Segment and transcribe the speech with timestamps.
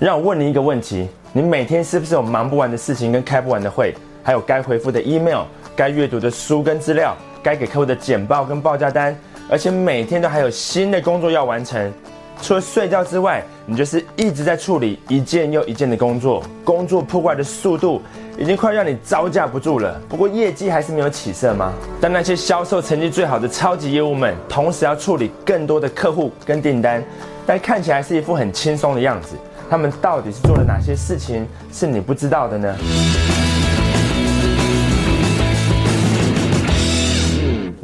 [0.00, 5.42] 让我问你一个问题：你每天是不是有忙不完的事情跟开不完的会，还有该回复的 email、
[5.74, 9.18] 该阅读的书跟资料、该给客户的简报跟报价单，
[9.50, 11.92] 而且每天都还有新的工作要完成？
[12.40, 18.00] 除了睡觉之外，你就是一直在处理一件又一件的工作，工作破坏的速度
[18.38, 20.00] 已经快让你招架不住了。
[20.08, 21.72] 不过业绩还是没有起色吗？
[22.00, 27.02] 但那些销售成绩最好的超级业务们，同时要处理更多的客户跟订单，
[27.44, 29.34] 但看起来是一副很轻松的样子。
[29.70, 32.74] 他们到底是做了哪些事情是你不知道的呢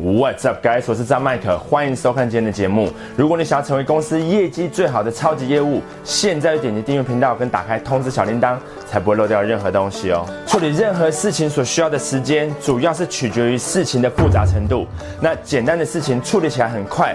[0.00, 0.84] ？What's up, guys？
[0.86, 2.90] 我是张麦克，欢迎收看今天的节目。
[3.16, 8.56] 如果你想要成为公司业绩最好的超级业务，现在就点击订阅频道跟打开通知小铃铛，
[8.90, 10.26] 才不会漏掉任何东西哦。
[10.46, 14.86] 处理任何事情所需要的时间，主要是取决于事情的复杂程度。
[15.20, 17.14] 那简单的事情处理起来很快，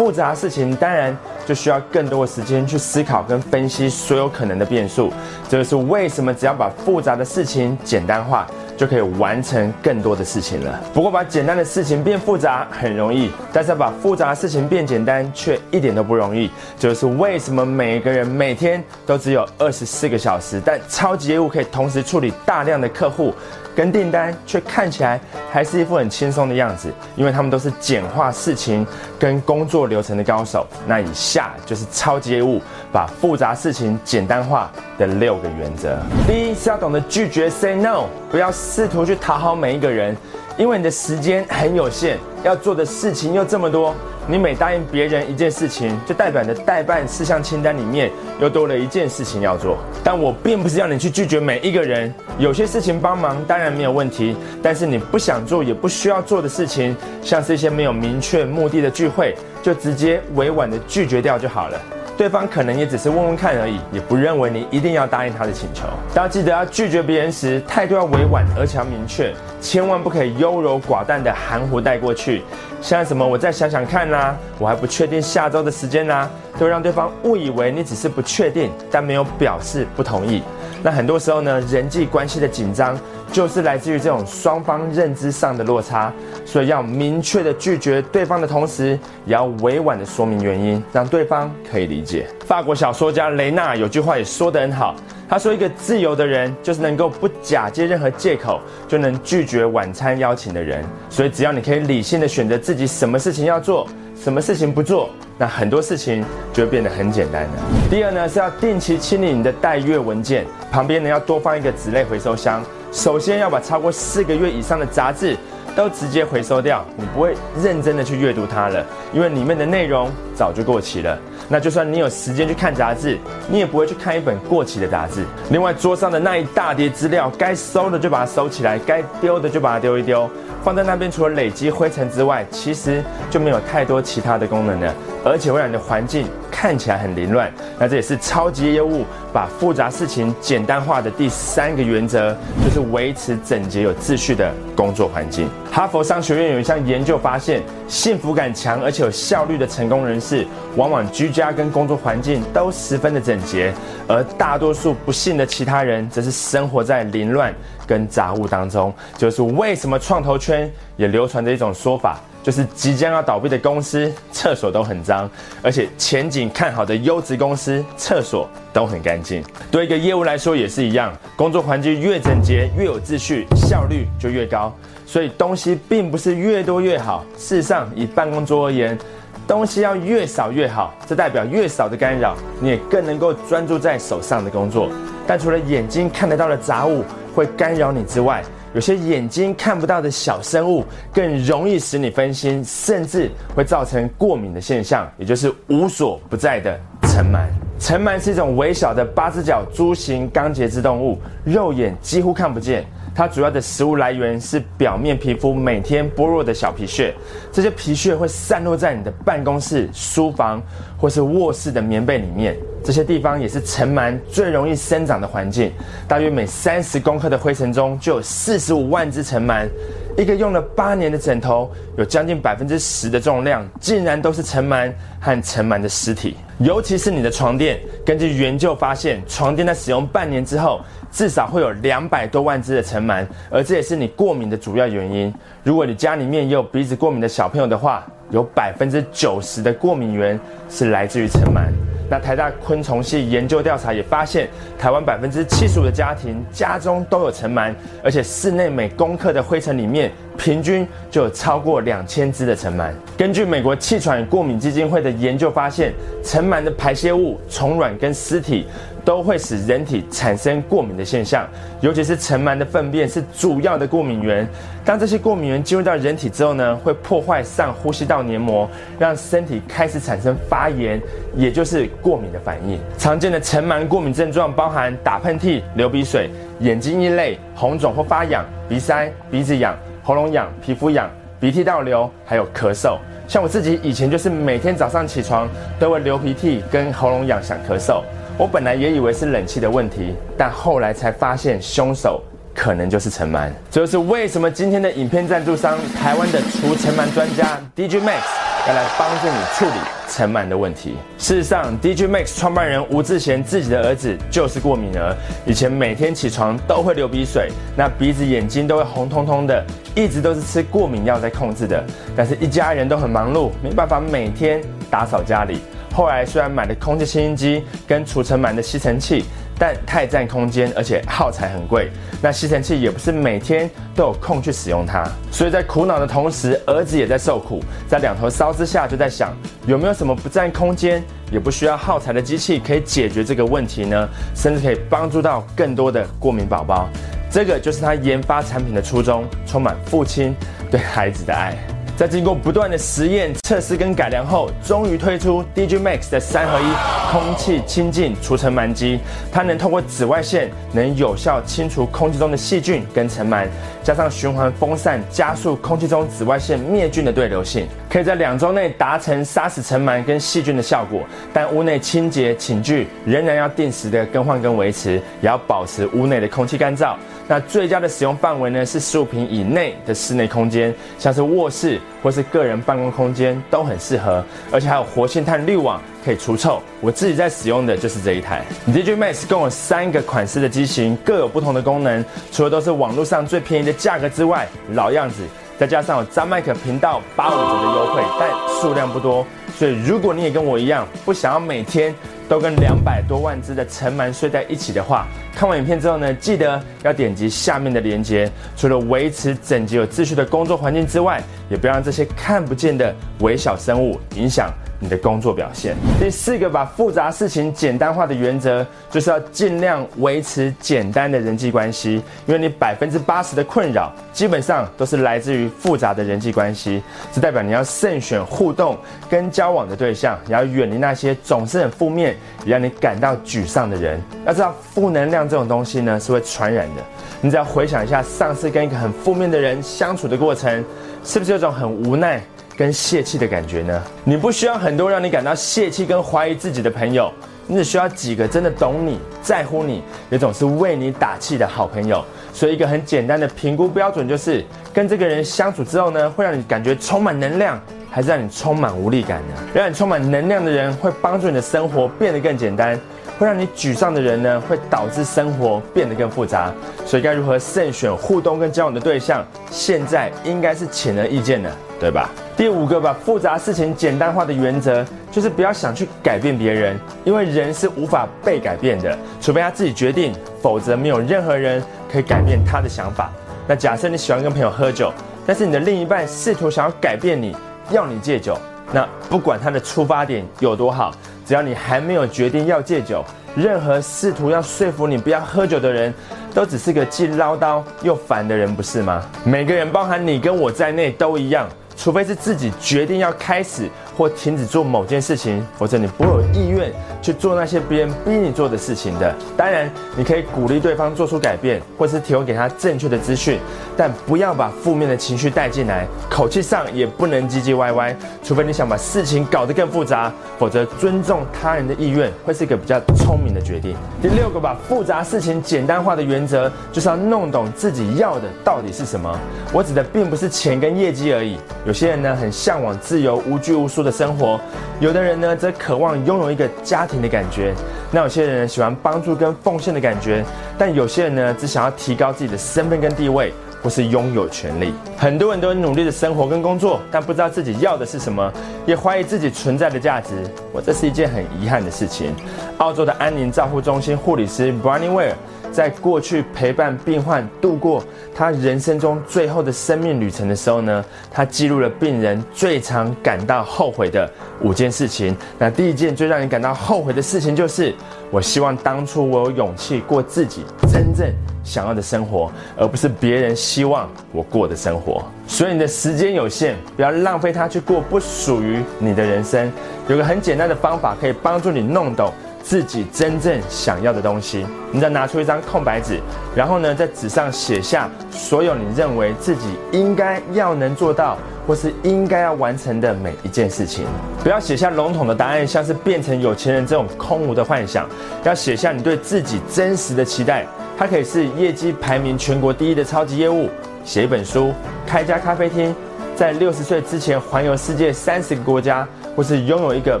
[0.00, 1.14] 复杂事情当然
[1.44, 5.12] 就需要更多的时间去思考跟分析所有可能的变数。
[5.46, 8.46] 这就是为什么只要把复杂的事情简单化。
[8.80, 10.80] 就可以完成更多的事情了。
[10.94, 16.50] 不过，把简单的事情变复杂很容易，但是把复杂的事情变简单却一点都不容易。
[16.78, 23.34] 就是为什么每个人每天都只有二十四个小时，但超级业务可以同时处理大量的客户
[23.76, 25.20] 跟订单，却看起来
[25.52, 26.90] 还是一副很轻松的样子。
[27.16, 28.86] 因为他们都是简化事情
[29.18, 30.66] 跟工作流程的高手。
[30.86, 35.98] 那以下就是超级业务把复杂事情简单化的六个原则。
[36.26, 38.50] 第一是要懂得拒绝，say no，不要。
[38.70, 40.16] 试图去讨好每一个人，
[40.56, 43.92] 因为你的时间很有限，要做的事情又这么多。
[44.28, 48.08] 你每答应别人一件事情，就代表你的代办事项清单里面
[48.40, 49.76] 又多了一件事情要做。
[50.04, 59.34] 但我并不是要你去拒绝每一个人，有些事情帮忙当然没有问题，但是你不想做也不需要做的事情，像是一些没有明确目的的聚会，
[59.64, 61.80] 就直接委婉的拒绝掉就好了。
[62.20, 65.86] 对方可能也只是问问看而已，也不认为你一定要答应他的请求。
[66.14, 72.42] 要记得要拒绝别人时，态度要委婉，而且要明确，千万不可以优柔寡断的含糊带过去。
[72.80, 80.42] 像什么，我再想想看啦，我还不确定下周的时间啦，都让对方误以为你只是不确定，但没有表示不同意。
[80.82, 82.98] 那很多时候呢，人际关系的紧张。
[83.32, 86.12] 就是来自于这种双方认知上的落差，
[86.44, 92.26] 所以要明确的拒绝对方的同时，也要委婉的说明原因，让对方可以理解。
[92.44, 94.96] 法国小说家雷纳有句话也说得很好，
[95.30, 103.86] 他说：“一个自由的人，就是能够不假借任何借口就能拒绝晚餐邀请的人。”所以只要你可以理性的选择自己什么事情要做，
[104.20, 105.08] 什么事情不做，
[105.38, 107.50] 那很多事情就会变得很简单了。
[107.88, 112.60] 第二呢，是要定期清理你的待阅文件，旁边呢要多放一个纸类回收箱。
[112.90, 115.36] 首先要把超过四个月以上的杂志
[115.76, 121.18] 都直接回收掉，你不会认真的去阅读它了，因为里面的内容早就过期了。
[121.48, 125.24] 那就算你有时间去看杂志，你也不会去看一本过期的杂志。
[125.50, 130.30] 另外，桌上的那一大叠资料，该收的就把它收起来，该丢的就把它丢一丢，
[130.62, 134.94] 放在那边除了累积灰尘之外，其实就没有太多其他的功能了，
[135.24, 136.26] 而且会让你的环境。
[136.60, 145.48] 看起来很凌乱，那这也是超级业务把复杂事情简单化的第三个原则，就是维持整洁有秩序的工作环境。
[145.72, 153.72] 哈佛商学院有一项研究发现，幸福感强而且有效率的成功人士，往往居家跟工作环境都十分的整洁，
[154.06, 157.54] 而大多数不幸的其他人，则是生活在凌乱
[157.86, 158.92] 跟杂物当中。
[159.16, 162.20] 就是为什么创投圈也流传着一种说法。
[162.50, 165.30] 就是即将要倒闭的公司，厕所都很脏，
[165.62, 169.40] 而且前景看好的优质公司，厕所都很干净。
[169.70, 174.74] 对一个业务来说也是一样，工作环境越整洁、越有秩序，效率就越高。
[175.06, 178.98] 所以东西并不是越多越好，事实上以办公桌而言，
[179.46, 180.92] 东西要越少越好。
[181.06, 184.90] 这代表越少的干扰，你也更能够专注在手上的工作。
[185.24, 188.42] 但除了眼睛看得到的杂物会干扰你之外，
[188.72, 197.46] 有些眼睛看不到的小生物更容易使你分心，甚至会造成过敏的现象，也就是无所不在的尘螨。
[197.80, 202.84] 尘螨是一种微小的八只脚蛛形纲节肢动物，肉眼几乎看不见。
[203.20, 207.14] 它主要的食物来源是表面皮肤每天剥落的小皮屑，
[207.52, 210.58] 这些皮屑会散落在你的办公室、书房
[210.96, 212.56] 或是卧室的棉被里面。
[212.82, 215.70] 这些地方也是尘螨最容易生长的环境。
[216.08, 219.68] 大约每三十公克的灰尘中就有四十五万只尘螨。
[220.16, 224.90] 一个用了八年的枕头，有将近百分之十的重量，竟然都是尘螨
[225.20, 226.38] 和尘螨的尸体。
[226.58, 227.78] 尤其是你的床垫。
[228.04, 235.32] 根据研究发现，床垫在使用半年之后，至少会有两百多万只的尘螨，而这也是你过敏的主要原因。
[235.64, 241.68] 如果你家里面有鼻子过敏的小朋友的话，有百分之九十的过敏源是来自于尘螨。
[242.08, 247.72] 那台大昆虫系研究调查也发现，台湾百分之七十五的家庭家中都有尘螨，
[248.02, 250.10] 而且室内每公克的灰尘里面，
[250.40, 252.90] 平均就有超过两千只的尘螨。
[253.14, 255.92] 根据美国气喘过敏基金会的研究发现，
[256.24, 258.66] 尘螨的排泄物、虫卵跟尸体。
[259.02, 261.48] 都会使人体产生过敏的现象，
[261.80, 264.46] 尤其是尘螨的粪便是主要的过敏源。
[264.84, 271.00] 当这些过敏源进入到人体之后呢，会破坏上呼吸道黏膜，让身体开始产生发炎，
[271.34, 272.78] 也就是过敏的反应。
[272.98, 276.28] 常见的尘螨过敏症状包含打喷嚏、流鼻水、
[276.60, 281.08] 眼睛一泪、红肿或发痒、鼻塞、鼻子痒、喉咙痒、皮肤痒、
[281.38, 282.98] 鼻涕倒流，还有咳嗽。
[283.28, 285.48] 像我自己以前就是每天早上起床
[285.78, 288.02] 都会流鼻涕跟喉咙痒，想咳嗽。
[288.36, 292.22] 我本来也以为是冷气的问题，但后来才发现凶手
[292.54, 293.50] 可能就是尘螨。
[293.70, 298.22] 这就是为什么今天的影片赞助商台湾的除尘螨专家 DJ Max
[298.68, 300.96] 要来帮助你处理尘螨的问题。
[301.18, 305.14] 事实上，DJ Max 创办人吴志贤自己的儿子就是过敏儿，
[305.46, 309.64] 以前每天起床都会流鼻水，那鼻子、眼睛都会红彤彤的，
[309.94, 311.82] 一直都是吃过敏药在控制的。
[312.14, 314.60] 但是一家人都很忙碌，没办法每天
[314.90, 315.60] 打扫家里。
[316.00, 319.22] 后来虽然买了空气清新机跟除尘螨的吸尘器，
[319.58, 321.90] 但太占空间，而且耗材很贵。
[322.22, 327.62] 那吸尘器也不是每天都有空去使用它，所以在苦恼的同时，儿子也在受苦。
[327.86, 329.36] 在两头烧之下，就在想
[329.66, 334.08] 有没有什么不占空间也不需要耗材的机器可以解决这个问题呢？
[334.34, 336.88] 甚至可以帮助到更多的过敏宝宝。
[337.30, 340.34] 这个就是他研发产品的初衷，充满父亲
[340.70, 341.54] 对孩子的爱。
[342.00, 346.64] 在经过不断的实验、测试跟改良后，终于推出 DJ Max 的三合一
[347.12, 348.98] 空气清净除尘螨机。
[349.30, 353.46] 它能透过紫外线，能有效清除空气中的细菌跟尘螨，
[353.82, 361.02] 加上循环风扇，加速空气中紫外线灭菌的对流性，可以在两周内达成杀死尘螨跟细菌的效果。
[361.34, 366.94] 但屋内清洁寝具仍然要定时的更换跟维持，也要保持屋内的空气干燥。
[367.30, 376.60] 那最佳的使用范围呢是十五平以内的室内空间，像是卧室或是个人办公空间都很适合，而且还有活性炭滤网可以除臭。
[376.80, 378.44] 我自己在使用的就是这一台。
[378.66, 385.22] DJ Max 共有三个款式的机型，各有不同的功能，除了都是网络上最便宜的价格之外，老样子，
[385.56, 388.28] 再加上有张麦克频道八五折的优惠，但
[388.60, 389.24] 数量不多，
[389.56, 391.94] 所以如果你也跟我一样不想要每天。
[392.30, 395.04] 都跟两百多万只的尘螨睡在一起的话，
[395.34, 398.30] 看完影片之后呢，记得要点击下面的链接。
[398.56, 404.48] 除了维持整洁有秩序的工作环境之外，也不要让这些看不见的微小生物影响。
[404.82, 405.76] 你的工作表现。
[405.98, 412.02] 第四个，把复杂事情简单化的原则，就是要尽量维持简单的人际关系。
[412.24, 416.82] 因为你百分之八十的困扰，基本上都是来自于复杂的人际关系。
[417.12, 418.74] 这代表你要慎选互动
[419.10, 424.00] 跟交往的对象，也要远离那些总是很负面，让你感到沮丧的人。
[424.26, 426.82] 要知道，负能量这种东西呢，是会传染的。
[427.20, 430.64] 你只要回想一下上次跟一个很负面的人相处的过程，
[431.04, 432.20] 是不是有种很无奈？
[432.56, 433.82] 跟泄气的感觉呢？
[434.04, 437.10] 你不需要很多让你感到泄气跟怀疑自己的朋友，
[437.46, 442.04] 你只需要几个真的懂你、在乎你、也总是为你打气的好朋友。
[442.34, 444.44] 所以，一个很简单的评估标准就是：
[444.74, 447.58] 跟这个人相处之后呢，会让你感觉充满能量，
[447.90, 449.34] 还是让你充满无力感呢？
[449.52, 452.78] 让你充满能量的人会帮助你的生活变得更简单，
[453.18, 456.52] 会让你沮丧的人呢，会导致生活变得更复杂。
[456.86, 462.08] 所以，该如何慎选互动跟交往的对象，现在应该是显而易见的，对吧？
[462.36, 473.10] 第五个，把复杂事情简单化的原则，就是不要想去改变别人，因为人是无法被改变的，除非他自己决定，否则没有任何人可以改变他的想法。
[473.46, 474.92] 那假设你喜欢跟朋友喝酒，
[475.26, 477.36] 但是你的另一半试图想要改变你，
[477.70, 478.36] 要你戒酒，
[478.72, 480.94] 那不管他的出发点有多好，
[481.26, 483.04] 只要你还没有决定要戒酒，
[483.36, 485.92] 任何试图要说服你不要喝酒的人，
[486.34, 489.02] 都只是个既唠叨又烦的人，不是吗？
[489.24, 491.48] 每个人，包含你跟我在内，都一样。
[491.76, 496.70] 除非是自己决定要开始或停止做某件事情，否则你不会有意愿
[497.02, 499.14] 去做那些别人逼你做的事情的。
[499.36, 503.38] 当然，你可以鼓励对方做出改变，或是提供给他正确的资讯，
[503.76, 513.74] 但不要把负面的情绪带进来，口气上也不能唧唧歪歪，除非你想把事情搞得更复杂，否则尊重他人的意愿会是一个比较聪明的决定。
[514.02, 519.18] 第六个，把复杂事情简单化的原则，就是要弄懂自己要的到底是什么。
[519.52, 521.38] 我指的并不是钱跟业绩而已。
[521.64, 524.38] 有些人呢，很向往自由无拘无束的生活；
[524.80, 527.54] 有的人呢，则渴望拥有一个家庭的感觉。
[527.90, 530.24] 那有些人喜欢帮助跟奉献的感觉，
[530.58, 533.32] 但有些人呢，只想要提高自己的身份跟地位。
[533.62, 538.32] 或是拥有权利，很多人都很努力的生活跟工作，但不知道自己要的是什么，
[538.64, 540.14] 也怀疑自己存在的价值。
[540.50, 542.14] 我这是一件很遗憾的事情。
[542.56, 545.14] 澳洲的安宁照护中心护理师 b r o n n i e Ware
[545.52, 547.82] 在过去陪伴病患度过
[548.14, 554.10] 他人生中最后的生命旅程的时候呢，他记录了病人最常感到后悔的
[554.42, 555.16] 五件事情。
[555.38, 557.74] 那第一件最让你感到后悔的事情就是，
[558.10, 561.12] 我希望当初我有勇气过自己真正。
[561.42, 565.02] 想要的生活，而不是别人希望我过的生活。
[565.26, 569.50] 所以你的时间有限，不要浪费它去过不属于你的人生。
[569.88, 574.46] 有个很简单的方法，可以帮助你弄懂自己真正想要的东西。
[574.72, 576.00] 你再拿出一张空白纸，
[576.34, 583.84] 然后呢，在纸上写下所有你认为自己应该要能做到，或是应该要完成的每一件事情。
[584.22, 587.88] 不要写下笼统的答案，像是变成有钱人这种空无的幻想。
[588.24, 590.46] 要写下你对自己真实的期待。
[590.78, 593.50] 它可以是业绩排名全国第一的超级业务，
[593.84, 594.52] 写一本书，
[594.86, 595.74] 开家咖啡厅，
[596.16, 598.88] 在六十岁之前环游世界三十个国家，
[599.20, 600.00] 或是拥有一个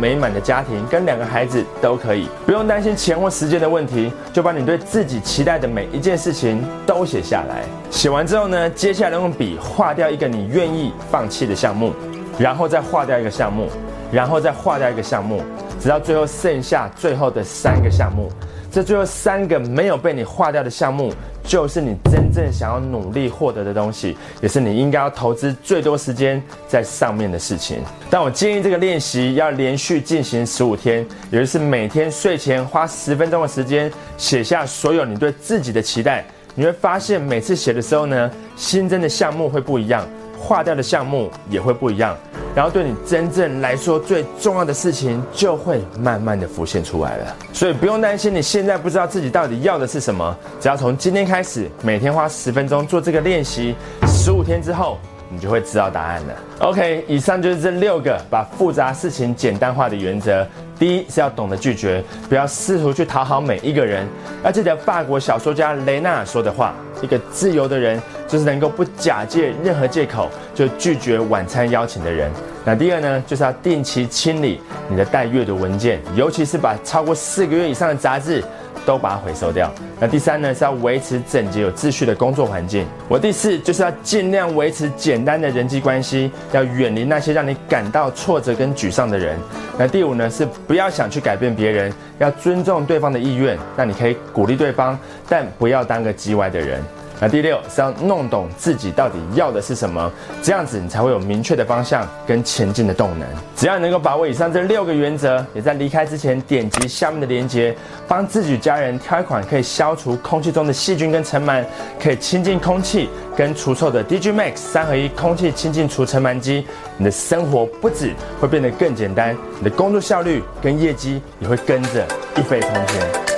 [0.00, 7.64] 美满的家庭，跟两个孩子都可以，不用担心钱或时间的问题，就把你对自己期待的每一件事情都写下来。
[7.90, 11.92] 写完之后呢，接下来用笔划掉一个你愿意放弃的项目，
[12.38, 13.68] 然后再划掉一个项目，
[14.10, 15.42] 然后再划掉一个项目，
[15.78, 18.32] 直到最后剩下最后的三个项目。
[18.72, 21.12] 这最后三个没有被你划掉的项目，
[21.44, 27.78] 就是你真正想要努力获得的东西，也是你应该要投资最多时间在上面的事情。
[28.08, 36.24] 但我建议这个练习要连续进行十五天，也就是每天睡前花十分钟的时间写下所有你对自己的期待。
[36.54, 40.06] 你会发现每次写的时候呢，新增的项目会不一样，
[40.44, 42.14] 划掉的项目也会不一样。
[42.54, 53.74] 然后对你真正来说最重要的事情就会慢慢的浮现出来了，所以不用担心你现在不知道自己到底要的是什么，只要从今天开始每天花十分钟做这个练习，
[54.06, 54.98] 十五天之后
[55.34, 56.34] 你就会知道答案了。
[56.60, 60.46] OK，以上就是这六个把复杂事情简单化的原则。
[60.78, 64.06] 第一是要懂得拒绝，不要试图去讨好每一个人。
[64.44, 72.30] 要记得法国小说家雷纳尔说的话：一个自由的人就是能够不假借任何借口就拒绝晚餐邀请的人。
[72.64, 78.42] 那第二呢，就是要定期清理你的待阅读文件，尤其是把超过四个月以上的杂志。
[78.84, 79.72] 都把它回收掉。
[80.00, 82.86] 那第三呢，是要维持整洁有秩序的工作环境。
[83.08, 89.38] 我第四就是要尽量维持简单的人际关系，要远离那些让你感到挫折跟沮丧的人。
[89.78, 93.58] 那第五呢，是不要想去改变别人，要尊重对方的意愿。
[93.76, 94.98] 那你可以鼓励对方，
[95.28, 96.82] 但不要当个叽歪的人。
[97.20, 100.10] 那第六是要弄懂自己到底要的是什么，
[100.42, 103.28] 这样子你才会有明确的方向跟前进的动能。
[103.56, 107.74] 只要你能够把握以上这六个原则，也在离开之前点击下面的链接，
[108.08, 111.64] 帮自己家人挑一款可以消除空气中的细菌跟尘螨，
[112.02, 116.66] 可以清净空气跟除臭的 DG Max 三合一空气清净除尘螨机，
[116.98, 122.04] 你的生活不止会变得更简单，你的工作效率跟业绩也会跟着
[122.36, 123.33] 一飞冲天。